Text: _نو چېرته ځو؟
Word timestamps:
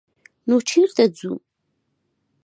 _نو 0.47 0.55
چېرته 0.69 1.03
ځو؟ 1.17 1.31